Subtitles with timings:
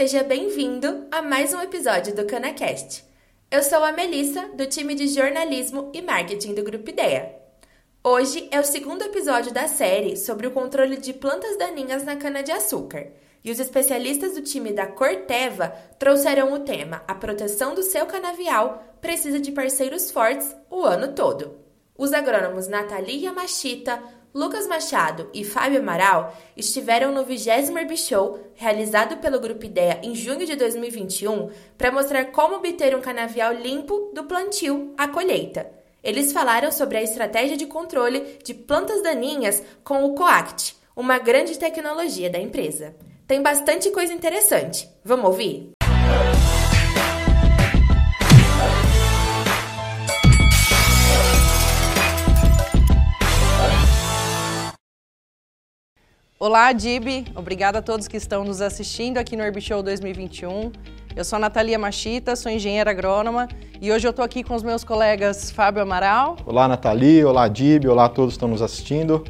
[0.00, 3.04] Seja bem-vindo a mais um episódio do CanaCast.
[3.50, 7.36] Eu sou a Melissa, do time de jornalismo e marketing do Grupo Ideia.
[8.02, 13.08] Hoje é o segundo episódio da série sobre o controle de plantas daninhas na cana-de-açúcar.
[13.44, 15.68] E os especialistas do time da Corteva
[15.98, 21.58] trouxeram o tema A proteção do seu canavial precisa de parceiros fortes o ano todo.
[21.94, 29.40] Os agrônomos Nathalie Yamashita, Lucas Machado e Fábio Amaral estiveram no 20 Herbishow, realizado pelo
[29.40, 34.94] Grupo Ideia em junho de 2021, para mostrar como obter um canavial limpo do plantio
[34.96, 35.68] à colheita.
[36.02, 41.58] Eles falaram sobre a estratégia de controle de plantas daninhas com o Coact, uma grande
[41.58, 42.94] tecnologia da empresa.
[43.26, 44.88] Tem bastante coisa interessante.
[45.04, 45.72] Vamos ouvir?
[56.42, 57.26] Olá, Dib.
[57.36, 60.72] Obrigada a todos que estão nos assistindo aqui no Herbishow 2021.
[61.14, 63.46] Eu sou a Natalia Machita, sou engenheira agrônoma
[63.78, 66.38] e hoje eu estou aqui com os meus colegas Fábio Amaral.
[66.46, 67.22] Olá, Nathalie.
[67.26, 67.84] Olá, Dib.
[67.84, 69.22] Olá a todos que estão nos assistindo.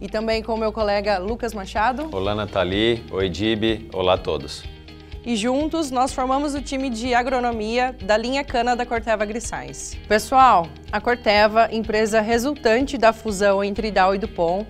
[0.00, 2.08] E também com o meu colega Lucas Machado.
[2.10, 3.04] Olá, Nathalie.
[3.12, 3.88] Oi, Dib.
[3.94, 4.64] Olá a todos.
[5.24, 9.96] E juntos nós formamos o time de agronomia da linha Cana da Corteva AgriScience.
[10.08, 14.66] Pessoal, a Corteva, empresa resultante da fusão entre Dow e Dupont,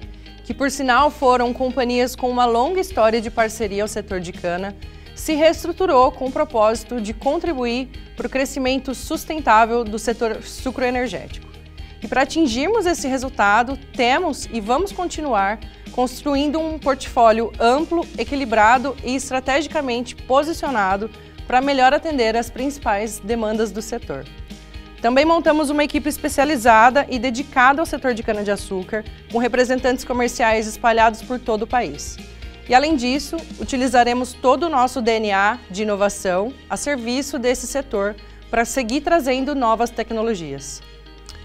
[0.51, 4.75] que por sinal foram companhias com uma longa história de parceria ao setor de cana,
[5.15, 11.47] se reestruturou com o propósito de contribuir para o crescimento sustentável do setor sucroenergético.
[12.03, 15.61] E para atingirmos esse resultado, temos e vamos continuar
[15.93, 21.09] construindo um portfólio amplo, equilibrado e estrategicamente posicionado
[21.47, 24.25] para melhor atender as principais demandas do setor.
[25.01, 31.23] Também montamos uma equipe especializada e dedicada ao setor de cana-de-açúcar, com representantes comerciais espalhados
[31.23, 32.19] por todo o país.
[32.69, 38.15] E além disso, utilizaremos todo o nosso DNA de inovação a serviço desse setor
[38.51, 40.83] para seguir trazendo novas tecnologias.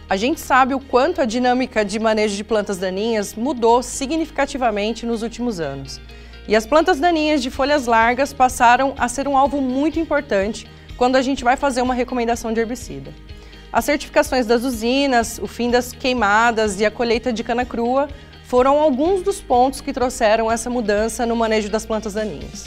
[0.10, 5.24] A gente sabe o quanto a dinâmica de manejo de plantas daninhas mudou significativamente nos
[5.24, 6.00] últimos anos.
[6.48, 11.16] E as plantas daninhas de folhas largas passaram a ser um alvo muito importante quando
[11.16, 13.12] a gente vai fazer uma recomendação de herbicida.
[13.72, 18.08] As certificações das usinas, o fim das queimadas e a colheita de cana crua
[18.46, 22.66] foram alguns dos pontos que trouxeram essa mudança no manejo das plantas daninhas.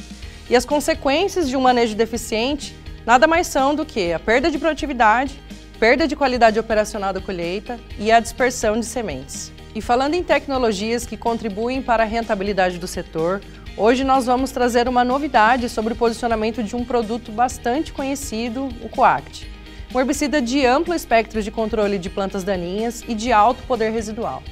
[0.51, 2.75] E as consequências de um manejo deficiente
[3.07, 5.41] nada mais são do que a perda de produtividade,
[5.79, 9.53] perda de qualidade operacional da colheita e a dispersão de sementes.
[9.75, 13.41] E falando em tecnologias que contribuem para a rentabilidade do setor,
[13.77, 18.89] hoje nós vamos trazer uma novidade sobre o posicionamento de um produto bastante conhecido, o
[18.89, 19.58] Coact
[19.95, 24.43] um herbicida de amplo espectro de controle de plantas daninhas e de alto poder residual.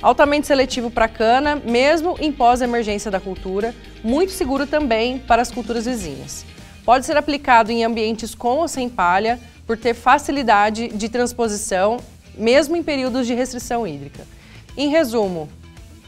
[0.00, 5.86] Altamente seletivo para cana, mesmo em pós-emergência da cultura, muito seguro também para as culturas
[5.86, 6.44] vizinhas.
[6.84, 11.96] Pode ser aplicado em ambientes com ou sem palha, por ter facilidade de transposição,
[12.36, 14.26] mesmo em períodos de restrição hídrica.
[14.76, 15.48] Em resumo,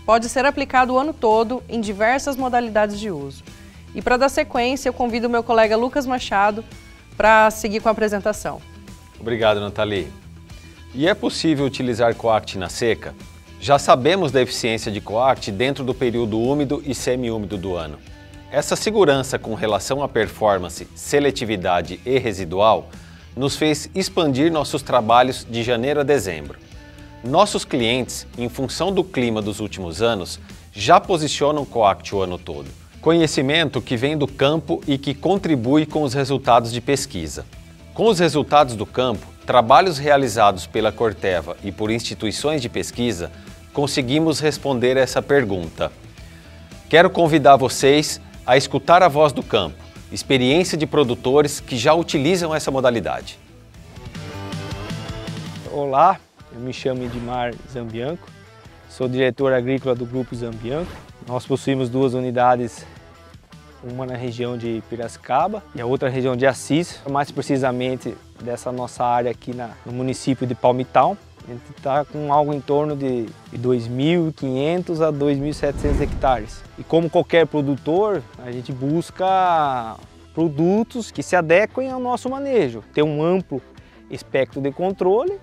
[0.05, 3.43] pode ser aplicado o ano todo em diversas modalidades de uso.
[3.95, 6.63] E para dar sequência, eu convido o meu colega Lucas Machado
[7.17, 8.61] para seguir com a apresentação.
[9.21, 10.09] Obrigado, Nathalie.
[10.95, 13.15] E é possível utilizar coact na seca?
[13.61, 17.99] Já sabemos da eficiência de coact dentro do período úmido e semiúmido do ano.
[18.51, 22.89] Essa segurança com relação à performance, seletividade e residual
[23.37, 26.59] nos fez expandir nossos trabalhos de janeiro a dezembro.
[27.25, 30.39] Nossos clientes, em função do clima dos últimos anos,
[30.73, 32.69] já posicionam Coact o ano todo.
[33.01, 37.45] Conhecimento que vem do campo e que contribui com os resultados de pesquisa.
[37.97, 43.33] Com os resultados do campo, trabalhos realizados pela Corteva e por instituições de pesquisa,
[43.73, 45.91] conseguimos responder essa pergunta.
[46.91, 52.55] Quero convidar vocês a escutar a voz do campo, experiência de produtores que já utilizam
[52.55, 53.39] essa modalidade.
[55.73, 56.21] Olá,
[56.53, 58.29] eu me chamo Edmar Zambianco,
[58.91, 60.93] sou diretor agrícola do Grupo Zambianco.
[61.27, 62.85] Nós possuímos duas unidades
[63.83, 69.05] uma na região de Piracicaba e a outra região de Assis, mais precisamente dessa nossa
[69.05, 71.17] área aqui na, no município de Palmital.
[71.49, 76.63] A gente está com algo em torno de 2.500 a 2.700 hectares.
[76.77, 79.97] E como qualquer produtor, a gente busca
[80.35, 83.63] produtos que se adequem ao nosso manejo, ter um amplo
[84.11, 85.39] espectro de controle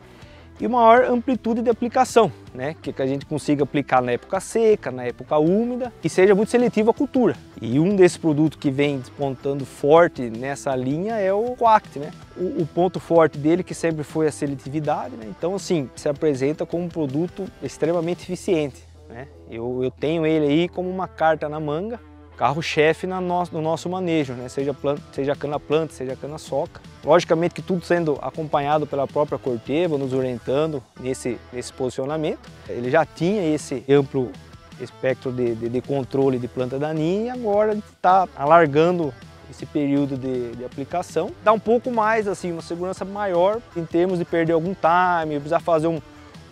[0.59, 2.75] e maior amplitude de aplicação, né?
[2.81, 6.91] que a gente consiga aplicar na época seca, na época úmida e seja muito seletivo
[6.91, 7.35] à cultura.
[7.61, 12.00] E um desses produtos que vem despontando forte nessa linha é o Coact.
[12.00, 12.11] Né?
[12.38, 15.25] O, o ponto forte dele que sempre foi a seletividade, né?
[15.29, 18.83] então assim, se apresenta como um produto extremamente eficiente.
[19.09, 19.27] Né?
[19.49, 21.99] Eu, eu tenho ele aí como uma carta na manga
[22.38, 24.49] carro-chefe no nosso manejo, né?
[24.49, 26.81] seja, planta, seja cana-planta, seja cana-soca.
[27.03, 32.50] Logicamente que tudo sendo acompanhado pela própria Corteva, nos orientando nesse, nesse posicionamento.
[32.69, 34.31] Ele já tinha esse amplo
[34.79, 39.13] espectro de, de, de controle de planta daninha e agora está alargando
[39.50, 41.31] esse período de, de, aplicação.
[41.44, 45.59] Dá um pouco mais, assim, uma segurança maior em termos de perder algum time, precisar
[45.59, 46.01] fazer um,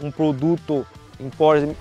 [0.02, 0.86] um produto
[1.20, 1.30] em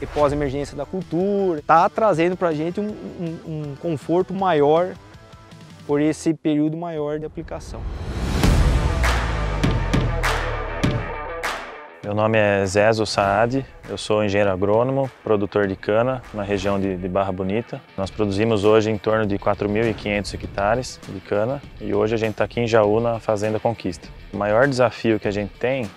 [0.06, 1.60] pós-emergência da cultura.
[1.60, 4.94] Está trazendo para a gente um, um, um conforto maior
[5.86, 7.80] por esse período maior de aplicação.
[12.10, 16.96] Meu nome é Zezo Saad, eu sou engenheiro agrônomo, produtor de cana na região de,
[16.96, 17.80] de Barra Bonita.
[17.96, 22.42] Nós produzimos hoje em torno de 4.500 hectares de cana e hoje a gente está
[22.42, 24.08] aqui em Jaú na Fazenda Conquista.
[24.32, 25.88] O maior desafio que a gente tem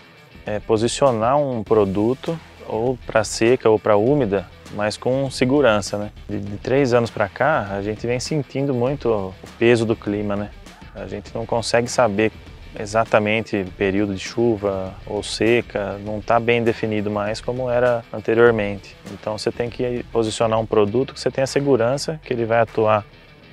[0.45, 4.45] é posicionar um produto ou para seca ou para úmida,
[4.75, 6.11] mas com segurança, né?
[6.29, 10.35] De, de três anos para cá, a gente vem sentindo muito o peso do clima,
[10.35, 10.51] né?
[10.93, 12.31] A gente não consegue saber
[12.79, 18.95] exatamente período de chuva ou seca, não está bem definido mais como era anteriormente.
[19.11, 23.05] Então você tem que posicionar um produto que você tenha segurança que ele vai atuar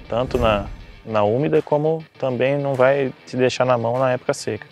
[0.09, 0.67] tanto na,
[1.05, 4.67] na úmida como também não vai te deixar na mão na época seca.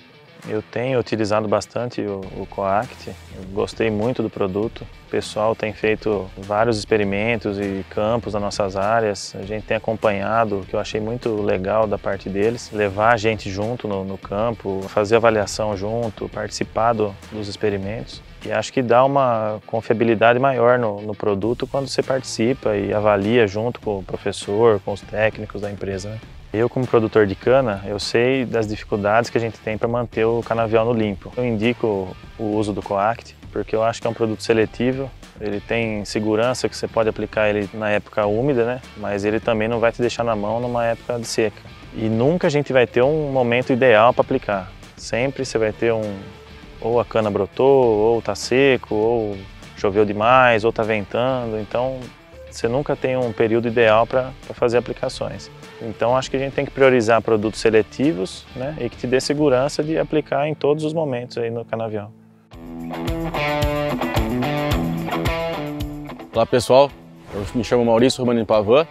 [0.46, 3.10] Eu tenho utilizado bastante o, o Coact,
[3.52, 4.86] gostei muito do produto.
[5.06, 9.34] O pessoal tem feito vários experimentos e campos nas nossas áreas.
[9.34, 13.50] A gente tem acompanhado, que eu achei muito legal da parte deles, levar a gente
[13.50, 18.22] junto no, no campo, fazer avaliação junto, participar do, dos experimentos.
[18.46, 23.48] E acho que dá uma confiabilidade maior no, no, produto quando você participa e avalia
[23.48, 26.10] junto com o professor, com os técnicos da empresa.
[26.10, 26.20] Né?
[26.52, 30.24] Eu, como produtor de cana, eu sei das dificuldades que a gente tem para manter
[30.24, 31.30] o canavial no limpo.
[31.36, 35.10] Eu indico o uso do Coact, porque eu acho que é um produto seletivo,
[35.40, 38.80] ele tem segurança que você pode aplicar ele na época úmida, né?
[38.96, 41.60] Mas ele também não vai te deixar na mão numa época de seca.
[41.94, 44.72] E nunca a gente vai ter um momento ideal para aplicar.
[44.96, 46.18] Sempre você vai ter um
[46.80, 49.36] ou a cana brotou, ou tá seco, ou
[49.76, 51.58] choveu demais, ou tá ventando.
[51.58, 51.98] Então
[52.50, 55.50] você nunca tem um período ideal para fazer aplicações.
[55.80, 59.20] Então acho que a gente tem que priorizar produtos seletivos né, e que te dê
[59.20, 62.12] segurança de aplicar em todos os momentos aí no canavial.
[66.34, 66.90] Olá pessoal,
[67.34, 68.86] eu me chamo Maurício Romanini Pavan,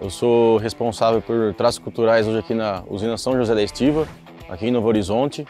[0.00, 4.08] eu sou responsável por traços culturais hoje aqui na usina São José da Estiva,
[4.48, 5.46] aqui em Novo Horizonte.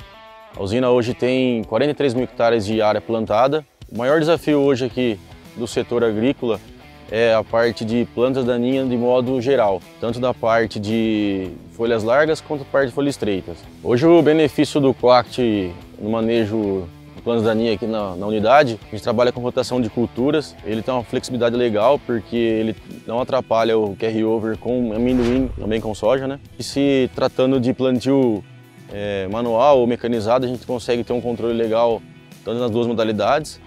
[0.57, 3.65] A usina hoje tem 43 mil hectares de área plantada.
[3.89, 5.19] O maior desafio hoje aqui
[5.57, 6.61] do setor agrícola
[7.11, 12.41] é a parte de plantas daninhas de modo geral, tanto da parte de folhas largas
[12.41, 13.59] quanto da parte de folhas estreitas.
[13.83, 16.87] Hoje o benefício do Coact no manejo
[17.17, 20.83] de plantas daninhas aqui na, na, unidade, a gente trabalha com rotação de culturas, ele
[20.83, 22.77] tem uma flexibilidade legal porque ele
[23.07, 26.39] não atrapalha o carry-over com amendoim, também com soja, né?
[26.59, 28.45] E se tratando de plantio
[28.93, 32.01] é, manual ou mecanizado, a gente consegue ter um controle legal
[32.45, 33.61] tanto nas duas modalidades.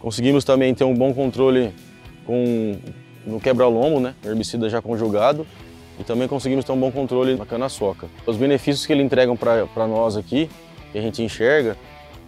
[0.00, 1.72] Conseguimos também ter um bom controle
[2.28, 2.76] com
[3.26, 5.46] no quebra-lombo, né, herbicida já conjugado,
[5.98, 8.06] e também conseguimos ter um bom controle na cana-soca.
[8.26, 10.48] Os benefícios que ele entregam para nós aqui,
[10.92, 11.74] que a gente enxerga,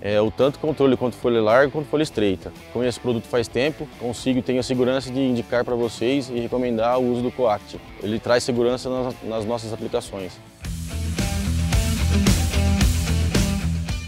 [0.00, 2.50] é o tanto controle quanto folha larga quanto folha estreita.
[2.72, 6.40] Com esse produto faz tempo, consigo e tenho a segurança de indicar para vocês e
[6.40, 7.78] recomendar o uso do Coact.
[8.02, 10.32] Ele traz segurança nas, nas nossas aplicações.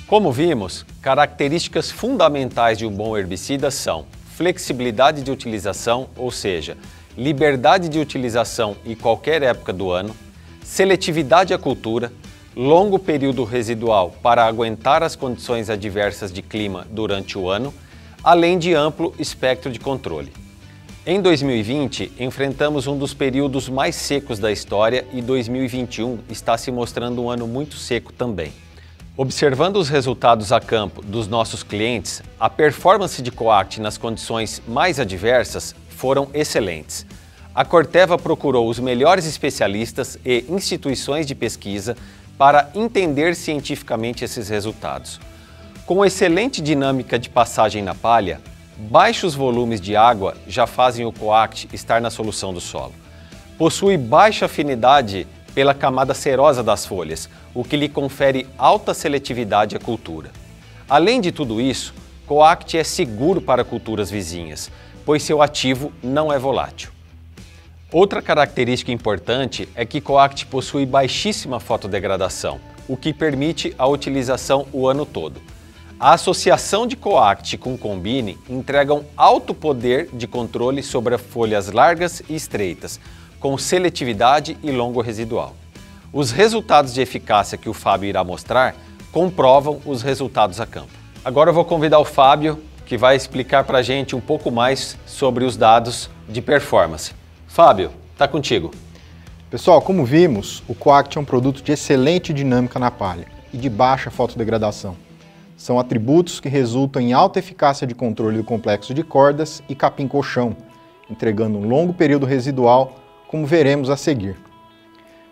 [0.06, 4.06] Como vimos, características fundamentais de um bom herbicida são
[4.42, 6.76] flexibilidade de utilização, ou seja,
[7.16, 10.16] liberdade de utilização em qualquer época do ano,
[10.64, 12.12] seletividade à cultura,
[12.56, 17.72] longo período residual para aguentar as condições adversas de clima durante o ano,
[18.20, 20.32] além de amplo espectro de controle.
[21.06, 27.22] Em 2020, enfrentamos um dos períodos mais secos da história e 2021 está se mostrando
[27.22, 28.52] um ano muito seco também.
[29.14, 34.98] Observando os resultados a campo dos nossos clientes, a performance de Coact nas condições mais
[34.98, 37.04] adversas foram excelentes.
[37.54, 41.94] A Corteva procurou os melhores especialistas e instituições de pesquisa
[42.38, 45.20] para entender cientificamente esses resultados.
[45.84, 48.40] Com excelente dinâmica de passagem na palha,
[48.78, 52.94] baixos volumes de água já fazem o Coact estar na solução do solo.
[53.58, 59.78] Possui baixa afinidade pela camada serosa das folhas, o que lhe confere alta seletividade à
[59.78, 60.30] cultura.
[60.88, 61.94] Além de tudo isso,
[62.26, 64.70] Coact é seguro para culturas vizinhas,
[65.04, 66.90] pois seu ativo não é volátil.
[67.92, 74.88] Outra característica importante é que Coact possui baixíssima fotodegradação, o que permite a utilização o
[74.88, 75.42] ano todo.
[76.00, 82.22] A associação de Coact com Combine entrega um alto poder de controle sobre folhas largas
[82.28, 82.98] e estreitas,
[83.42, 85.56] com seletividade e longo residual.
[86.12, 88.76] Os resultados de eficácia que o Fábio irá mostrar
[89.10, 90.92] comprovam os resultados a campo.
[91.24, 94.96] Agora eu vou convidar o Fábio, que vai explicar para a gente um pouco mais
[95.04, 97.12] sobre os dados de performance.
[97.48, 98.70] Fábio, está contigo.
[99.50, 103.68] Pessoal, como vimos, o Coact é um produto de excelente dinâmica na palha e de
[103.68, 104.96] baixa fotodegradação.
[105.56, 110.56] São atributos que resultam em alta eficácia de controle do complexo de cordas e capim-colchão,
[111.10, 113.01] entregando um longo período residual,
[113.32, 114.36] como veremos a seguir.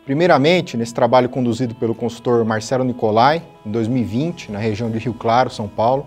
[0.06, 5.50] Primeiramente, nesse trabalho conduzido pelo consultor Marcelo Nicolai, em 2020, na região de Rio Claro,
[5.50, 6.06] São Paulo,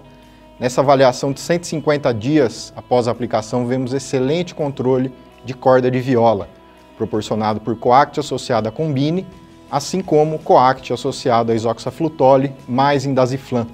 [0.60, 5.14] nessa avaliação de 150 dias após a aplicação, vemos excelente controle
[5.46, 6.50] de corda de viola,
[6.98, 9.28] proporcionado por coact associado a combine,
[9.70, 13.68] assim como coact associado a isoxaflutole mais indaziflam,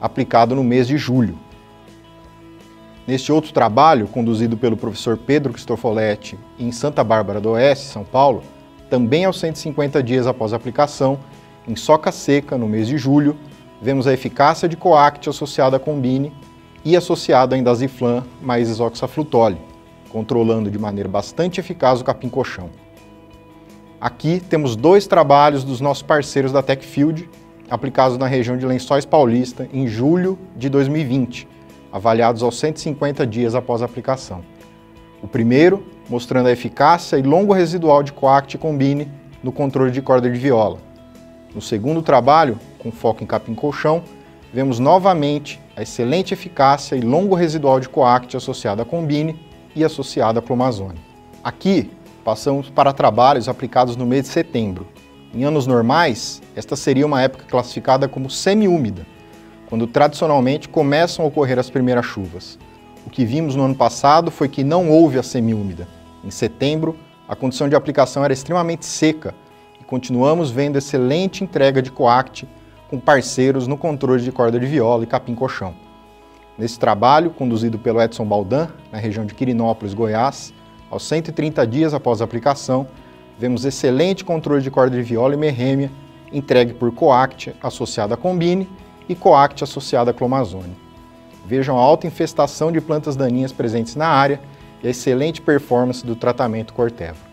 [0.00, 1.36] aplicado no mês de julho.
[3.08, 8.42] Neste outro trabalho, conduzido pelo professor Pedro Cristofoletti em Santa Bárbara do Oeste, São Paulo,
[8.90, 11.18] também aos 150 dias após a aplicação,
[11.66, 13.34] em soca seca, no mês de julho,
[13.80, 16.34] vemos a eficácia de coact associada a combine
[16.84, 19.56] e associada a indaziflam mais isoxaflutole,
[20.10, 22.68] controlando de maneira bastante eficaz o capim-colchão.
[23.98, 27.26] Aqui temos dois trabalhos dos nossos parceiros da Techfield,
[27.70, 31.48] aplicados na região de Lençóis Paulista em julho de 2020,
[31.92, 34.42] avaliados aos 150 dias após a aplicação.
[35.22, 39.10] O primeiro, mostrando a eficácia e longo residual de coact combine
[39.42, 40.78] no controle de corda de viola.
[41.54, 44.02] No segundo trabalho, com foco em capim-colchão,
[44.52, 49.38] vemos novamente a excelente eficácia e longo residual de coact associado a combine
[49.74, 50.98] e associado a clomazone.
[51.42, 51.90] Aqui,
[52.24, 54.86] passamos para trabalhos aplicados no mês de setembro.
[55.34, 59.06] Em anos normais, esta seria uma época classificada como semi-úmida,
[59.68, 62.58] quando tradicionalmente começam a ocorrer as primeiras chuvas.
[63.06, 65.86] O que vimos no ano passado foi que não houve a semi-úmida.
[66.24, 66.96] Em setembro,
[67.28, 69.34] a condição de aplicação era extremamente seca
[69.80, 72.48] e continuamos vendo excelente entrega de coact
[72.88, 75.74] com parceiros no controle de corda de viola e capim-colchão.
[76.56, 80.52] Nesse trabalho, conduzido pelo Edson Baldan, na região de Quirinópolis, Goiás,
[80.90, 82.88] aos 130 dias após a aplicação,
[83.38, 85.90] vemos excelente controle de corda de viola e merrêmia
[86.32, 88.68] entregue por coact associado a combine
[89.08, 90.76] e coact associado a clomazone.
[91.46, 94.40] Vejam a alta infestação de plantas daninhas presentes na área
[94.82, 97.28] e a excelente performance do tratamento Corteva.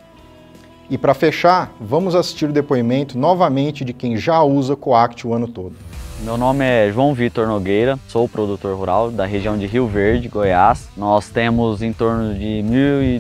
[0.90, 5.48] E para fechar, vamos assistir o depoimento novamente de quem já usa Coact o ano
[5.48, 5.76] todo.
[6.22, 10.88] Meu nome é João Vitor Nogueira, sou produtor rural da região de Rio Verde, Goiás.
[10.96, 12.64] Nós temos em torno de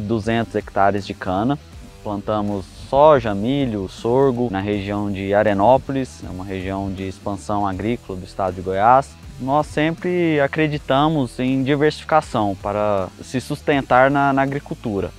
[0.07, 1.59] 1.200 hectares de cana.
[2.03, 8.25] Plantamos soja, milho, sorgo na região de Arenópolis, é uma região de expansão agrícola do
[8.25, 9.09] estado de Goiás.
[9.39, 15.11] Nós sempre acreditamos em diversificação para se sustentar na, na agricultura.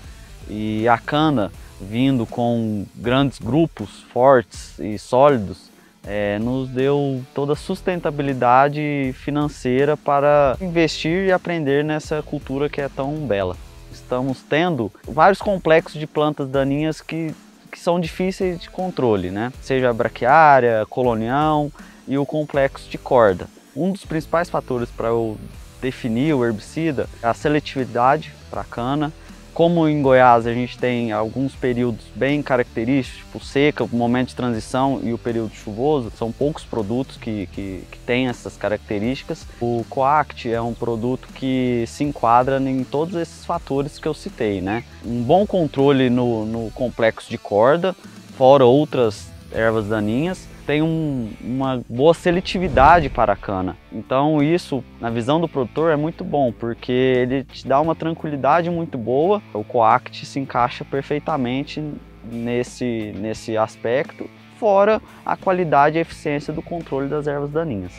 [0.49, 5.71] E a cana, vindo com grandes grupos fortes e sólidos,
[6.07, 12.89] é, nos deu toda a sustentabilidade financeira para investir e aprender nessa cultura que é
[12.89, 13.57] tão bela.
[13.93, 17.35] Estamos tendo vários complexos de plantas daninhas que,
[17.77, 19.53] que são difíceis de controle, né?
[19.61, 21.71] seja a braquiária, colonião
[22.09, 23.47] e o complexo de corda.
[23.77, 25.37] Um dos principais fatores para eu
[25.83, 29.13] definir o herbicida é a seletividade para a cana
[29.57, 34.37] como em Goiás a gente tem alguns períodos bem característicos, tipo seca, o momento de
[34.37, 39.47] transição e o período chuvoso, são poucos produtos que, que, que têm essas características.
[39.59, 44.61] O Coact é um produto que se enquadra em todos esses fatores que eu citei,
[44.61, 44.85] né?
[45.03, 47.97] Um bom controle no, no complexo de corda,
[48.37, 53.77] fora outras ervas daninhas, tem um, uma boa seletividade para a cana.
[53.93, 58.69] Então isso, na visão do produtor, é muito bom, porque ele te dá uma tranquilidade
[58.69, 59.41] muito boa.
[59.55, 61.83] O Coact se encaixa perfeitamente
[62.31, 67.93] nesse, nesse aspecto, fora a qualidade e eficiência do controle das ervas daninhas.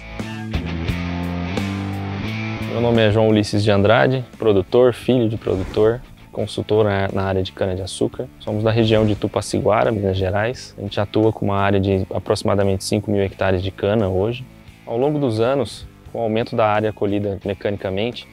[2.72, 6.02] Meu nome é João Ulisses de Andrade, produtor, filho de produtor,
[6.38, 8.28] consultor na área de cana-de-açúcar.
[8.40, 10.76] Somos da região de Tupaciguara, Minas Gerais.
[10.78, 14.46] A gente atua com uma área de aproximadamente 5 mil hectares de cana hoje.
[14.86, 18.28] Ao longo dos anos, com o aumento da área colhida mecanicamente,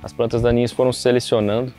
[0.00, 1.74] as plantas daninhas foram se selecionando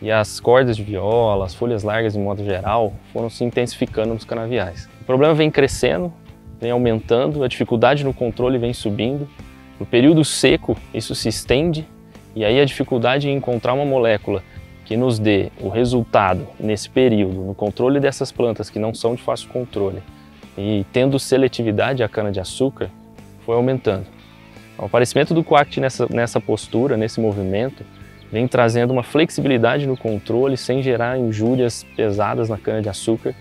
[0.00, 4.24] e as cordas de viola, as folhas largas de modo geral, foram se intensificando nos
[4.24, 4.88] canaviais.
[5.02, 6.12] O problema vem crescendo,
[6.60, 9.30] vem aumentando, a dificuldade no controle vem subindo.
[9.78, 11.86] No período seco, isso se estende
[12.34, 14.42] e aí a dificuldade em encontrar uma molécula
[14.92, 19.22] que nos dê o resultado nesse período, no controle dessas plantas que não são de
[19.22, 20.02] fácil controle
[20.54, 22.90] e tendo seletividade à cana-de-açúcar,
[23.46, 24.04] foi aumentando.
[24.78, 27.86] O aparecimento do coact nessa, nessa postura, nesse movimento,
[28.30, 33.34] vem trazendo uma flexibilidade no controle sem gerar injúrias pesadas na cana-de-açúcar,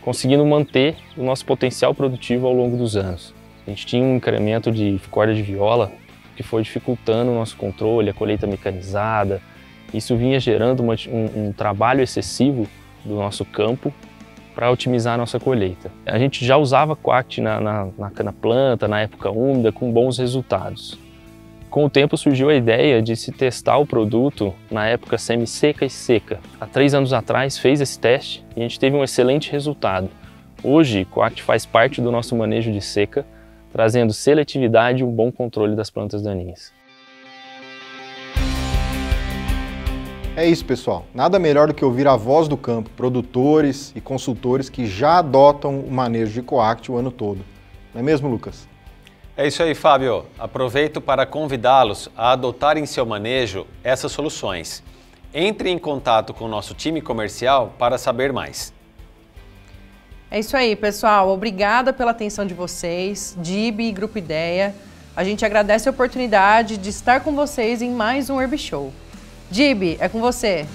[0.00, 3.34] conseguindo manter o nosso potencial produtivo ao longo dos anos.
[3.66, 5.90] A gente tinha um incremento de corda de viola
[6.36, 9.42] que foi dificultando o nosso controle, a colheita mecanizada.
[9.94, 12.66] Isso vinha gerando uma, um, um trabalho excessivo
[13.04, 13.94] do nosso campo
[14.54, 15.90] para otimizar a nossa colheita.
[16.04, 20.98] A gente já usava Quact na, na, na, planta, na época úmida, com bons resultados.
[21.70, 25.90] Com o tempo surgiu a ideia de se testar o produto na época semi-seca e
[25.90, 26.40] seca.
[26.60, 30.08] Há três anos atrás fez esse teste e a gente teve um excelente resultado.
[30.62, 33.26] Hoje, Coact faz parte do nosso manejo de seca,
[33.72, 36.72] trazendo seletividade e um bom controle das plantas daninhas.
[40.36, 41.06] É isso, pessoal.
[41.14, 45.78] Nada melhor do que ouvir a voz do campo, produtores e consultores que já adotam
[45.78, 47.44] o manejo de Coact o ano todo.
[47.94, 48.66] Não é mesmo, Lucas?
[49.36, 50.26] É isso aí, Fábio.
[50.36, 54.82] Aproveito para convidá-los a adotarem em seu manejo essas soluções.
[55.32, 58.74] Entre em contato com o nosso time comercial para saber mais.
[60.28, 61.28] É isso aí, pessoal.
[61.30, 64.74] Obrigada pela atenção de vocês, DIB e Grupo Ideia.
[65.14, 68.92] A gente agradece a oportunidade de estar com vocês em mais um Herb Show.
[69.54, 70.66] DIB, é com você.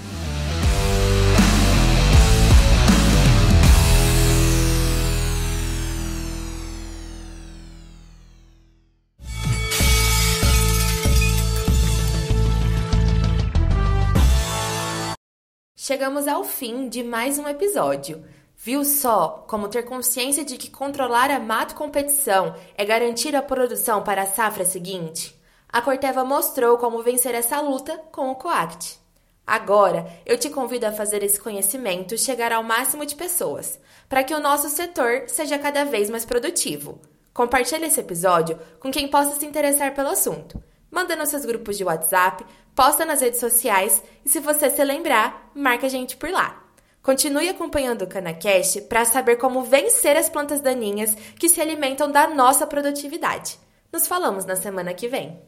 [15.75, 18.23] Chegamos ao fim de mais um episódio.
[18.55, 24.01] Viu só como ter consciência de que controlar a mato competição é garantir a produção
[24.01, 25.37] para a safra seguinte?
[25.71, 28.99] A Corteva mostrou como vencer essa luta com o Coact.
[29.45, 34.33] Agora, eu te convido a fazer esse conhecimento chegar ao máximo de pessoas, para que
[34.33, 36.99] o nosso setor seja cada vez mais produtivo.
[37.31, 40.61] Compartilhe esse episódio com quem possa se interessar pelo assunto.
[40.89, 42.43] Manda nos seus grupos de WhatsApp,
[42.75, 46.63] posta nas redes sociais e se você se lembrar, marca a gente por lá.
[47.03, 52.27] Continue acompanhando o CanaCast para saber como vencer as plantas daninhas que se alimentam da
[52.27, 53.59] nossa produtividade.
[53.93, 55.39] Nos falamos na semana que vem.